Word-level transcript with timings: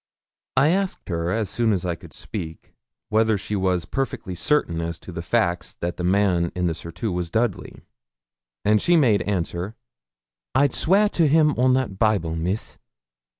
I 0.57 0.69
asked 0.69 1.09
her, 1.09 1.29
as 1.29 1.47
soon 1.47 1.71
as 1.71 1.85
I 1.85 1.93
could 1.93 2.11
speak, 2.11 2.73
whether 3.09 3.37
she 3.37 3.55
was 3.55 3.85
perfectly 3.85 4.33
certain 4.33 4.81
as 4.81 4.97
to 4.97 5.11
the 5.11 5.21
fact 5.21 5.79
that 5.79 5.97
the 5.97 6.03
man 6.03 6.51
in 6.55 6.65
the 6.65 6.73
surtout 6.73 7.11
was 7.11 7.29
Dudley, 7.29 7.81
and 8.65 8.81
she 8.81 8.97
made 8.97 9.21
answer 9.21 9.75
'I'd 10.55 10.73
swear 10.73 11.07
to 11.09 11.27
him 11.27 11.51
on 11.51 11.75
that 11.75 11.99
Bible, 11.99 12.35
Miss.' 12.35 12.79